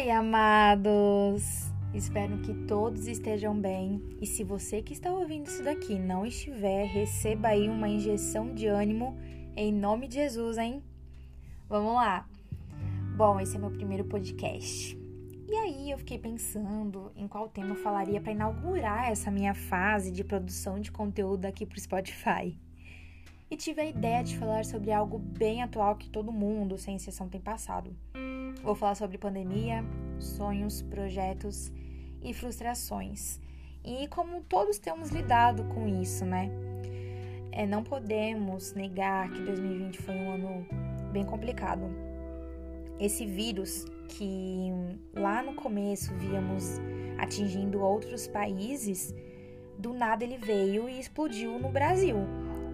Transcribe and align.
Oi, 0.00 0.12
amados! 0.12 1.72
Espero 1.92 2.38
que 2.38 2.54
todos 2.68 3.08
estejam 3.08 3.60
bem. 3.60 4.00
E 4.20 4.26
se 4.26 4.44
você 4.44 4.80
que 4.80 4.92
está 4.92 5.12
ouvindo 5.12 5.48
isso 5.48 5.64
daqui 5.64 5.98
não 5.98 6.24
estiver, 6.24 6.86
receba 6.86 7.48
aí 7.48 7.68
uma 7.68 7.88
injeção 7.88 8.54
de 8.54 8.68
ânimo 8.68 9.18
em 9.56 9.72
nome 9.72 10.06
de 10.06 10.14
Jesus, 10.14 10.56
hein? 10.56 10.84
Vamos 11.68 11.94
lá! 11.94 12.28
Bom, 13.16 13.40
esse 13.40 13.56
é 13.56 13.58
meu 13.58 13.72
primeiro 13.72 14.04
podcast. 14.04 14.96
E 15.48 15.56
aí 15.56 15.90
eu 15.90 15.98
fiquei 15.98 16.16
pensando 16.16 17.10
em 17.16 17.26
qual 17.26 17.48
tema 17.48 17.70
eu 17.70 17.82
falaria 17.82 18.20
para 18.20 18.30
inaugurar 18.30 19.10
essa 19.10 19.32
minha 19.32 19.52
fase 19.52 20.12
de 20.12 20.22
produção 20.22 20.78
de 20.78 20.92
conteúdo 20.92 21.44
aqui 21.44 21.66
pro 21.66 21.80
Spotify. 21.80 22.56
E 23.50 23.56
tive 23.56 23.80
a 23.80 23.86
ideia 23.86 24.22
de 24.22 24.38
falar 24.38 24.64
sobre 24.64 24.92
algo 24.92 25.18
bem 25.18 25.60
atual 25.60 25.96
que 25.96 26.08
todo 26.08 26.30
mundo, 26.30 26.78
sem 26.78 26.94
exceção, 26.94 27.28
tem 27.28 27.40
passado 27.40 27.92
Vou 28.62 28.74
falar 28.74 28.96
sobre 28.96 29.16
pandemia, 29.18 29.84
sonhos, 30.18 30.82
projetos 30.82 31.72
e 32.22 32.34
frustrações. 32.34 33.40
E 33.84 34.08
como 34.08 34.42
todos 34.42 34.78
temos 34.78 35.10
lidado 35.10 35.64
com 35.64 35.88
isso, 35.88 36.24
né? 36.24 36.50
É, 37.52 37.66
não 37.66 37.82
podemos 37.82 38.74
negar 38.74 39.30
que 39.30 39.40
2020 39.40 40.02
foi 40.02 40.14
um 40.14 40.32
ano 40.32 40.66
bem 41.12 41.24
complicado. 41.24 41.82
Esse 42.98 43.24
vírus 43.24 43.86
que 44.08 44.72
lá 45.14 45.42
no 45.42 45.54
começo 45.54 46.12
víamos 46.14 46.78
atingindo 47.16 47.80
outros 47.80 48.26
países, 48.26 49.14
do 49.78 49.94
nada 49.94 50.24
ele 50.24 50.36
veio 50.36 50.88
e 50.88 50.98
explodiu 50.98 51.58
no 51.58 51.68
Brasil. 51.68 52.16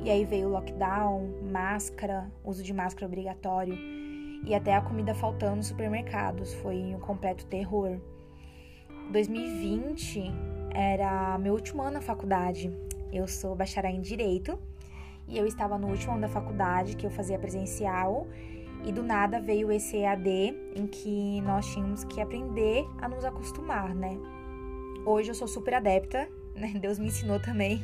E 0.03 0.11
aí 0.11 0.25
veio 0.25 0.49
lockdown, 0.49 1.43
máscara, 1.51 2.31
uso 2.43 2.63
de 2.63 2.73
máscara 2.73 3.07
obrigatório 3.07 4.04
e 4.45 4.55
até 4.55 4.75
a 4.75 4.81
comida 4.81 5.15
faltando 5.15 5.57
nos 5.57 5.67
supermercados. 5.67 6.53
Foi 6.55 6.77
um 6.95 7.01
completo 7.01 7.47
terror. 7.47 7.99
2020 9.11 10.33
era 10.73 11.39
meu 11.39 11.55
último 11.55 11.83
ano 11.83 11.93
na 11.93 12.01
faculdade. 12.01 12.73
Eu 13.13 13.27
sou 13.27 13.55
bacharel 13.55 13.93
em 13.93 14.01
Direito 14.01 14.59
e 15.29 15.39
eu 15.39 15.47
estava 15.47 15.79
no 15.79 15.89
último 15.89 16.13
ano 16.13 16.23
da 16.23 16.29
faculdade 16.29 16.97
que 16.97 17.07
eu 17.07 17.11
fazia 17.11 17.39
presencial 17.39 18.27
e 18.85 18.93
do 18.93 19.03
nada 19.03 19.41
veio 19.41 19.73
esse 19.73 19.97
EAD 19.97 20.29
em 20.77 20.87
que 20.87 21.41
nós 21.43 21.67
tínhamos 21.67 22.05
que 22.05 22.21
aprender 22.21 22.87
a 23.01 23.09
nos 23.09 23.25
acostumar, 23.25 23.95
né? 23.95 24.19
Hoje 25.07 25.31
eu 25.31 25.35
sou 25.35 25.49
super 25.49 25.75
adepta, 25.75 26.29
né? 26.55 26.75
Deus 26.81 26.99
me 26.99 27.07
ensinou 27.07 27.41
também 27.41 27.83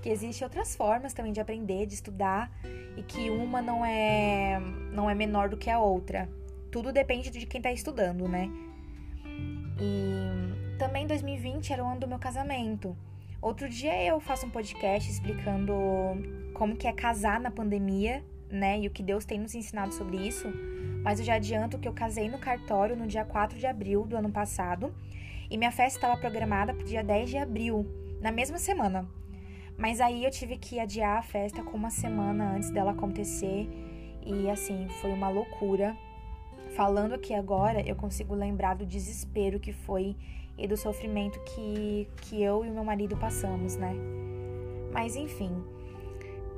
que 0.00 0.08
existem 0.08 0.44
outras 0.44 0.74
formas 0.74 1.12
também 1.12 1.32
de 1.32 1.40
aprender, 1.40 1.86
de 1.86 1.94
estudar 1.94 2.50
e 2.96 3.02
que 3.02 3.30
uma 3.30 3.60
não 3.62 3.84
é 3.84 4.60
não 4.92 5.08
é 5.08 5.14
menor 5.14 5.48
do 5.48 5.56
que 5.56 5.70
a 5.70 5.78
outra. 5.78 6.28
Tudo 6.70 6.92
depende 6.92 7.30
de 7.30 7.46
quem 7.46 7.58
está 7.58 7.72
estudando, 7.72 8.28
né? 8.28 8.48
E 9.80 10.78
também 10.78 11.06
2020 11.06 11.72
era 11.72 11.84
o 11.84 11.88
ano 11.88 12.00
do 12.00 12.08
meu 12.08 12.18
casamento. 12.18 12.96
Outro 13.40 13.68
dia 13.68 14.04
eu 14.04 14.20
faço 14.20 14.46
um 14.46 14.50
podcast 14.50 15.10
explicando 15.10 15.72
como 16.54 16.76
que 16.76 16.86
é 16.86 16.92
casar 16.92 17.40
na 17.40 17.50
pandemia, 17.50 18.22
né? 18.50 18.78
E 18.78 18.86
o 18.86 18.90
que 18.90 19.02
Deus 19.02 19.24
tem 19.24 19.38
nos 19.38 19.54
ensinado 19.54 19.94
sobre 19.94 20.16
isso. 20.16 20.46
Mas 21.02 21.18
eu 21.18 21.24
já 21.24 21.34
adianto 21.34 21.78
que 21.78 21.88
eu 21.88 21.92
casei 21.92 22.28
no 22.28 22.38
cartório 22.38 22.94
no 22.94 23.06
dia 23.06 23.24
4 23.24 23.58
de 23.58 23.66
abril 23.66 24.04
do 24.04 24.16
ano 24.16 24.30
passado. 24.30 24.94
E 25.50 25.56
minha 25.56 25.72
festa 25.72 25.98
estava 25.98 26.20
programada 26.20 26.74
para 26.74 26.82
o 26.82 26.86
dia 26.86 27.02
10 27.02 27.30
de 27.30 27.38
abril, 27.38 27.86
na 28.20 28.30
mesma 28.30 28.58
semana. 28.58 29.08
Mas 29.80 29.98
aí 29.98 30.26
eu 30.26 30.30
tive 30.30 30.58
que 30.58 30.78
adiar 30.78 31.16
a 31.16 31.22
festa 31.22 31.62
com 31.62 31.74
uma 31.74 31.88
semana 31.88 32.54
antes 32.54 32.70
dela 32.70 32.90
acontecer. 32.90 33.66
E 34.22 34.50
assim, 34.50 34.86
foi 35.00 35.10
uma 35.10 35.30
loucura. 35.30 35.96
Falando 36.76 37.14
aqui 37.14 37.32
agora, 37.32 37.80
eu 37.88 37.96
consigo 37.96 38.34
lembrar 38.34 38.76
do 38.76 38.84
desespero 38.84 39.58
que 39.58 39.72
foi 39.72 40.14
e 40.58 40.68
do 40.68 40.76
sofrimento 40.76 41.40
que, 41.44 42.06
que 42.18 42.42
eu 42.42 42.62
e 42.62 42.70
meu 42.70 42.84
marido 42.84 43.16
passamos, 43.16 43.76
né? 43.76 43.94
Mas 44.92 45.16
enfim, 45.16 45.50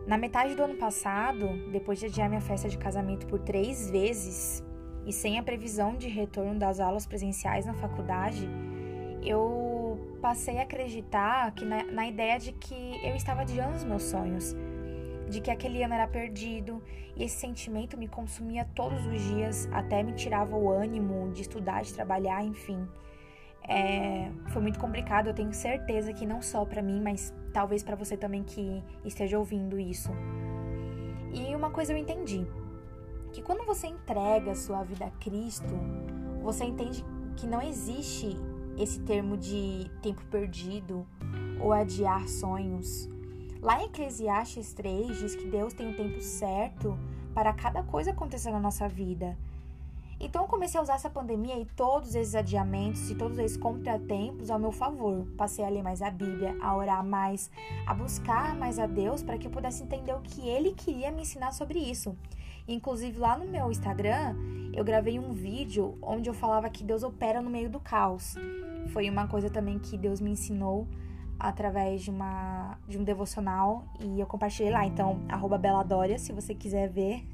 na 0.05 0.19
metade 0.19 0.57
do 0.57 0.63
ano 0.65 0.75
passado, 0.75 1.49
depois 1.71 2.01
de 2.01 2.07
adiar 2.07 2.29
minha 2.29 2.41
festa 2.41 2.69
de 2.69 2.77
casamento 2.77 3.25
por 3.29 3.39
três 3.39 3.89
vezes 3.89 4.65
e 5.07 5.13
sem 5.13 5.39
a 5.39 5.45
previsão 5.45 5.95
de 5.95 6.09
retorno 6.09 6.59
das 6.59 6.81
aulas 6.81 7.07
presenciais 7.07 7.67
na 7.67 7.75
faculdade, 7.75 8.49
eu 9.23 9.72
passei 10.23 10.59
a 10.59 10.63
acreditar 10.63 11.51
que 11.53 11.65
na, 11.65 11.83
na 11.83 12.07
ideia 12.07 12.39
de 12.39 12.53
que 12.53 13.01
eu 13.05 13.17
estava 13.17 13.41
adiando 13.41 13.77
os 13.77 13.85
meus 13.85 14.05
sonhos, 14.05 14.57
de 15.29 15.41
que 15.41 15.51
aquele 15.51 15.83
ano 15.83 15.95
era 15.95 16.07
perdido, 16.07 16.81
e 17.17 17.25
esse 17.25 17.37
sentimento 17.37 17.99
me 17.99 18.07
consumia 18.07 18.65
todos 18.75 19.05
os 19.05 19.21
dias, 19.21 19.69
até 19.73 20.03
me 20.03 20.13
tirava 20.13 20.57
o 20.57 20.71
ânimo 20.71 21.33
de 21.33 21.43
estudar, 21.43 21.83
de 21.83 21.93
trabalhar, 21.93 22.45
enfim. 22.45 22.89
É, 23.69 24.31
foi 24.49 24.63
muito 24.63 24.79
complicado, 24.79 25.27
eu 25.27 25.35
tenho 25.35 25.53
certeza 25.53 26.13
que 26.13 26.25
não 26.25 26.41
só 26.41 26.65
para 26.65 26.81
mim, 26.81 27.01
mas 27.01 27.35
talvez 27.53 27.83
para 27.83 27.97
você 27.97 28.17
também 28.17 28.45
que 28.45 28.83
esteja 29.05 29.39
ouvindo 29.39 29.79
isso. 29.79 30.11
E 31.33 31.55
uma 31.55 31.71
coisa 31.71 31.93
eu 31.93 31.97
entendi, 31.97 32.47
que 33.33 33.43
quando 33.43 33.65
você 33.67 33.89
entrega 33.89 34.55
sua 34.55 34.85
vida 34.85 35.07
a 35.07 35.11
Cristo, 35.11 35.75
você 36.43 36.65
entende 36.65 37.05
que 37.37 37.47
não 37.47 37.61
existe 37.63 38.37
esse 38.79 39.01
termo 39.01 39.37
de 39.37 39.91
tempo 40.01 40.25
perdido 40.27 41.07
ou 41.61 41.73
adiar 41.73 42.29
sonhos. 42.29 43.09
Lá 43.61 43.81
em 43.81 43.87
Eclesiastes 43.87 44.73
3 44.73 45.19
diz 45.19 45.37
que 45.37 45.47
Deus 45.47 45.73
tem 45.73 45.89
um 45.89 45.95
tempo 45.95 46.21
certo 46.21 46.99
para 47.35 47.53
cada 47.53 47.83
coisa 47.83 48.11
acontecer 48.11 48.51
na 48.51 48.61
nossa 48.61 48.89
vida. 48.89 49.37
Então 50.23 50.43
eu 50.43 50.49
comecei 50.49 50.79
a 50.79 50.83
usar 50.83 50.95
essa 50.95 51.11
pandemia 51.11 51.59
e 51.59 51.65
todos 51.65 52.15
esses 52.15 52.37
adiamentos 52.37 53.11
e 53.11 53.15
todos 53.17 53.39
esses 53.39 53.57
contratempos 53.57 54.51
ao 54.51 54.59
meu 54.59 54.71
favor. 54.71 55.27
Passei 55.37 55.65
a 55.65 55.69
ler 55.69 55.83
mais 55.83 56.01
a 56.01 56.11
Bíblia, 56.11 56.57
a 56.63 56.77
orar 56.77 57.05
mais, 57.05 57.51
a 57.85 57.93
buscar 57.93 58.55
mais 58.55 58.79
a 58.79 58.87
Deus 58.87 59.21
para 59.21 59.37
que 59.37 59.49
eu 59.49 59.51
pudesse 59.51 59.83
entender 59.83 60.13
o 60.13 60.21
que 60.21 60.49
Ele 60.49 60.73
queria 60.73 61.11
me 61.11 61.23
ensinar 61.23 61.53
sobre 61.53 61.81
isso. 61.81 62.17
Inclusive 62.69 63.19
lá 63.19 63.37
no 63.37 63.47
meu 63.47 63.69
Instagram, 63.71 64.37
eu 64.73 64.85
gravei 64.85 65.19
um 65.19 65.33
vídeo 65.33 65.99
onde 66.01 66.31
eu 66.31 66.35
falava 66.35 66.71
que 66.71 66.85
Deus 66.85 67.03
opera 67.03 67.43
no 67.43 67.51
meio 67.51 67.69
do 67.69 67.81
caos. 67.81 68.37
Foi 68.89 69.09
uma 69.09 69.27
coisa 69.27 69.49
também 69.49 69.79
que 69.79 69.97
Deus 69.97 70.21
me 70.21 70.31
ensinou 70.31 70.89
através 71.39 72.03
de 72.03 72.11
uma 72.11 72.79
de 72.87 72.99
um 72.99 73.05
devocional 73.05 73.85
e 74.01 74.21
eu 74.21 74.27
compartilhei 74.27 74.71
lá. 74.71 74.87
Então, 74.87 75.23
arroba 75.29 75.59
Beladória, 75.59 76.19
se 76.19 76.33
você 76.33 76.55
quiser 76.55 76.89
ver, 76.89 77.27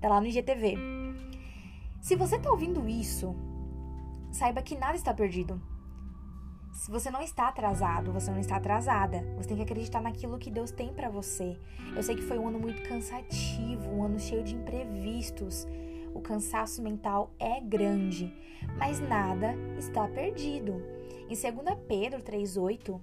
tá 0.00 0.08
lá 0.08 0.20
no 0.20 0.26
IGTV. 0.26 0.76
Se 2.00 2.16
você 2.16 2.38
tá 2.38 2.50
ouvindo 2.50 2.88
isso, 2.88 3.34
saiba 4.30 4.62
que 4.62 4.76
nada 4.76 4.96
está 4.96 5.12
perdido. 5.12 5.60
Se 6.72 6.90
você 6.90 7.10
não 7.10 7.20
está 7.20 7.48
atrasado, 7.48 8.12
você 8.12 8.30
não 8.30 8.38
está 8.38 8.56
atrasada. 8.56 9.24
Você 9.36 9.48
tem 9.48 9.56
que 9.56 9.62
acreditar 9.64 10.00
naquilo 10.00 10.38
que 10.38 10.50
Deus 10.50 10.70
tem 10.70 10.92
para 10.92 11.10
você. 11.10 11.58
Eu 11.94 12.02
sei 12.02 12.14
que 12.14 12.22
foi 12.22 12.38
um 12.38 12.46
ano 12.46 12.60
muito 12.60 12.82
cansativo, 12.88 13.90
um 13.90 14.04
ano 14.04 14.18
cheio 14.18 14.44
de 14.44 14.54
imprevistos. 14.54 15.66
O 16.18 16.20
cansaço 16.20 16.82
mental 16.82 17.30
é 17.38 17.60
grande, 17.60 18.34
mas 18.76 18.98
nada 18.98 19.54
está 19.78 20.08
perdido. 20.08 20.82
Em 21.28 21.28
2 21.28 21.78
Pedro 21.86 22.20
3,8, 22.20 23.00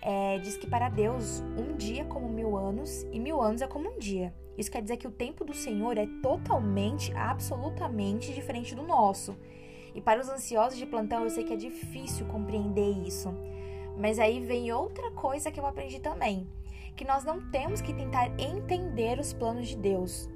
é, 0.00 0.38
diz 0.38 0.56
que 0.56 0.66
para 0.66 0.88
Deus 0.88 1.42
um 1.58 1.76
dia 1.76 2.00
é 2.00 2.04
como 2.06 2.26
mil 2.26 2.56
anos 2.56 3.02
e 3.12 3.20
mil 3.20 3.42
anos 3.42 3.60
é 3.60 3.66
como 3.66 3.90
um 3.90 3.98
dia. 3.98 4.34
Isso 4.56 4.70
quer 4.70 4.80
dizer 4.80 4.96
que 4.96 5.06
o 5.06 5.10
tempo 5.10 5.44
do 5.44 5.52
Senhor 5.52 5.98
é 5.98 6.08
totalmente, 6.22 7.12
absolutamente 7.12 8.32
diferente 8.32 8.74
do 8.74 8.82
nosso. 8.82 9.36
E 9.94 10.00
para 10.00 10.22
os 10.22 10.30
ansiosos 10.30 10.78
de 10.78 10.86
plantão, 10.86 11.22
eu 11.22 11.28
sei 11.28 11.44
que 11.44 11.52
é 11.52 11.56
difícil 11.56 12.24
compreender 12.28 12.96
isso. 13.06 13.28
Mas 13.98 14.18
aí 14.18 14.40
vem 14.40 14.72
outra 14.72 15.10
coisa 15.10 15.50
que 15.50 15.60
eu 15.60 15.66
aprendi 15.66 16.00
também: 16.00 16.48
que 16.96 17.04
nós 17.04 17.24
não 17.24 17.42
temos 17.50 17.82
que 17.82 17.92
tentar 17.92 18.30
entender 18.40 19.18
os 19.18 19.34
planos 19.34 19.68
de 19.68 19.76
Deus, 19.76 20.30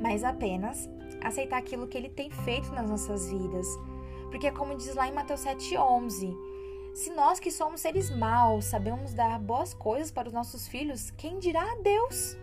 mas 0.00 0.24
apenas 0.24 0.88
aceitar 1.22 1.58
aquilo 1.58 1.86
que 1.86 1.96
ele 1.96 2.08
tem 2.08 2.30
feito 2.30 2.70
nas 2.72 2.88
nossas 2.88 3.30
vidas. 3.30 3.66
Porque, 4.30 4.50
como 4.50 4.76
diz 4.76 4.94
lá 4.94 5.08
em 5.08 5.12
Mateus 5.12 5.40
7,11, 5.44 6.36
se 6.94 7.10
nós 7.10 7.38
que 7.38 7.50
somos 7.50 7.80
seres 7.80 8.10
maus 8.10 8.64
sabemos 8.64 9.12
dar 9.12 9.38
boas 9.38 9.74
coisas 9.74 10.10
para 10.10 10.28
os 10.28 10.34
nossos 10.34 10.66
filhos, 10.66 11.10
quem 11.10 11.38
dirá 11.38 11.62
a 11.62 11.76
Deus? 11.82 12.36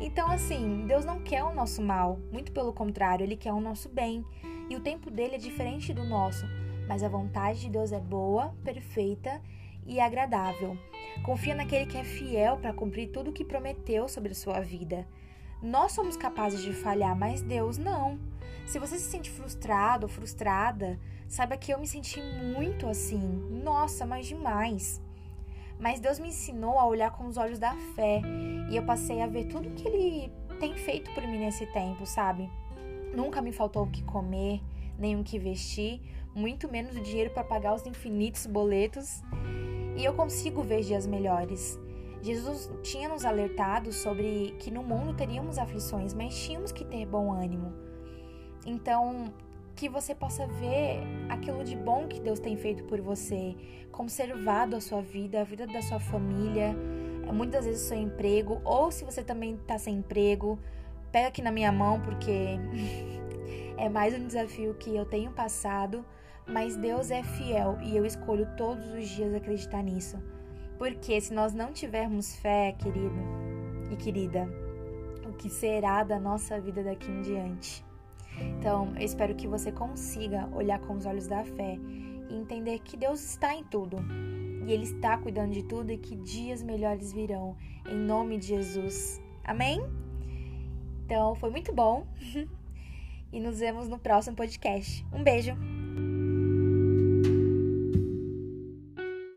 Então, 0.00 0.30
assim, 0.30 0.86
Deus 0.86 1.04
não 1.04 1.20
quer 1.20 1.42
o 1.42 1.54
nosso 1.54 1.82
mal, 1.82 2.18
muito 2.32 2.52
pelo 2.52 2.72
contrário, 2.72 3.24
Ele 3.24 3.36
quer 3.36 3.52
o 3.52 3.60
nosso 3.60 3.88
bem. 3.88 4.24
E 4.70 4.76
o 4.76 4.80
tempo 4.80 5.10
dele 5.10 5.34
é 5.34 5.38
diferente 5.38 5.92
do 5.92 6.04
nosso, 6.04 6.46
mas 6.86 7.02
a 7.02 7.08
vontade 7.08 7.60
de 7.60 7.70
Deus 7.70 7.90
é 7.90 8.00
boa, 8.00 8.54
perfeita 8.62 9.40
e 9.86 9.98
agradável. 9.98 10.76
Confia 11.24 11.54
naquele 11.54 11.86
que 11.86 11.96
é 11.96 12.04
fiel 12.04 12.58
para 12.58 12.72
cumprir 12.72 13.10
tudo 13.10 13.30
o 13.30 13.32
que 13.32 13.44
prometeu 13.44 14.08
sobre 14.08 14.32
a 14.32 14.34
sua 14.34 14.60
vida. 14.60 15.06
Nós 15.62 15.92
somos 15.92 16.16
capazes 16.16 16.62
de 16.62 16.72
falhar, 16.72 17.16
mas 17.16 17.42
Deus 17.42 17.78
não. 17.78 18.18
Se 18.66 18.78
você 18.78 18.98
se 18.98 19.10
sente 19.10 19.30
frustrado 19.30 20.06
ou 20.06 20.08
frustrada, 20.08 21.00
saiba 21.26 21.56
que 21.56 21.72
eu 21.72 21.80
me 21.80 21.86
senti 21.86 22.20
muito 22.22 22.86
assim. 22.86 23.18
Nossa, 23.64 24.06
mas 24.06 24.26
demais. 24.26 25.00
Mas 25.80 26.00
Deus 26.00 26.18
me 26.18 26.28
ensinou 26.28 26.78
a 26.78 26.86
olhar 26.86 27.10
com 27.12 27.26
os 27.26 27.36
olhos 27.36 27.58
da 27.58 27.74
fé 27.94 28.20
e 28.70 28.76
eu 28.76 28.84
passei 28.84 29.20
a 29.20 29.26
ver 29.26 29.46
tudo 29.46 29.70
que 29.70 29.88
Ele 29.88 30.32
tem 30.60 30.74
feito 30.74 31.12
por 31.14 31.26
mim 31.26 31.38
nesse 31.38 31.66
tempo, 31.66 32.04
sabe? 32.04 32.50
Nunca 33.14 33.40
me 33.40 33.52
faltou 33.52 33.84
o 33.84 33.90
que 33.90 34.02
comer, 34.02 34.60
nem 34.98 35.18
o 35.18 35.24
que 35.24 35.38
vestir, 35.38 36.00
muito 36.34 36.70
menos 36.70 36.96
o 36.96 37.00
dinheiro 37.00 37.30
para 37.30 37.44
pagar 37.44 37.74
os 37.74 37.86
infinitos 37.86 38.46
boletos. 38.46 39.22
E 39.96 40.04
eu 40.04 40.14
consigo 40.14 40.62
ver 40.62 40.82
dias 40.82 41.06
melhores. 41.06 41.78
Jesus 42.22 42.70
tinha 42.82 43.08
nos 43.08 43.24
alertado 43.24 43.92
sobre 43.92 44.56
que 44.58 44.70
no 44.70 44.82
mundo 44.82 45.14
teríamos 45.14 45.58
aflições, 45.58 46.12
mas 46.12 46.36
tínhamos 46.36 46.72
que 46.72 46.84
ter 46.84 47.06
bom 47.06 47.32
ânimo. 47.32 47.72
Então, 48.66 49.32
que 49.76 49.88
você 49.88 50.14
possa 50.14 50.46
ver 50.46 51.00
aquilo 51.28 51.62
de 51.62 51.76
bom 51.76 52.08
que 52.08 52.20
Deus 52.20 52.40
tem 52.40 52.56
feito 52.56 52.82
por 52.84 53.00
você, 53.00 53.54
conservado 53.92 54.74
a 54.74 54.80
sua 54.80 55.00
vida, 55.00 55.40
a 55.40 55.44
vida 55.44 55.66
da 55.66 55.80
sua 55.80 56.00
família, 56.00 56.74
muitas 57.32 57.64
vezes 57.64 57.84
o 57.84 57.88
seu 57.88 57.98
emprego, 57.98 58.60
ou 58.64 58.90
se 58.90 59.04
você 59.04 59.22
também 59.22 59.54
está 59.54 59.78
sem 59.78 59.98
emprego, 59.98 60.58
pega 61.12 61.28
aqui 61.28 61.40
na 61.40 61.52
minha 61.52 61.70
mão 61.70 62.00
porque 62.00 62.58
é 63.78 63.88
mais 63.88 64.14
um 64.14 64.26
desafio 64.26 64.74
que 64.74 64.94
eu 64.96 65.04
tenho 65.04 65.30
passado, 65.30 66.04
mas 66.44 66.76
Deus 66.76 67.12
é 67.12 67.22
fiel 67.22 67.78
e 67.82 67.96
eu 67.96 68.04
escolho 68.04 68.48
todos 68.56 68.84
os 68.92 69.08
dias 69.08 69.32
acreditar 69.32 69.82
nisso. 69.82 70.18
Porque 70.78 71.20
se 71.20 71.34
nós 71.34 71.52
não 71.52 71.72
tivermos 71.72 72.36
fé, 72.36 72.72
querido 72.78 73.18
e 73.90 73.96
querida, 73.96 74.48
o 75.26 75.32
que 75.32 75.50
será 75.50 76.04
da 76.04 76.20
nossa 76.20 76.60
vida 76.60 76.82
daqui 76.82 77.10
em 77.10 77.20
diante? 77.20 77.84
Então, 78.40 78.92
eu 78.96 79.04
espero 79.04 79.34
que 79.34 79.48
você 79.48 79.72
consiga 79.72 80.48
olhar 80.52 80.78
com 80.80 80.94
os 80.94 81.04
olhos 81.04 81.26
da 81.26 81.44
fé 81.44 81.76
e 82.30 82.34
entender 82.34 82.78
que 82.80 82.96
Deus 82.96 83.22
está 83.22 83.54
em 83.54 83.64
tudo. 83.64 83.96
E 84.66 84.72
Ele 84.72 84.84
está 84.84 85.18
cuidando 85.18 85.52
de 85.52 85.64
tudo 85.64 85.90
e 85.90 85.98
que 85.98 86.14
dias 86.14 86.62
melhores 86.62 87.12
virão. 87.12 87.56
Em 87.88 87.96
nome 87.96 88.38
de 88.38 88.46
Jesus. 88.46 89.20
Amém? 89.44 89.80
Então, 91.04 91.34
foi 91.34 91.50
muito 91.50 91.72
bom. 91.72 92.06
e 93.32 93.40
nos 93.40 93.58
vemos 93.58 93.88
no 93.88 93.98
próximo 93.98 94.36
podcast. 94.36 95.04
Um 95.12 95.22
beijo! 95.24 95.77